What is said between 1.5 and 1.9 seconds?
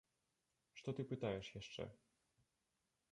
яшчэ.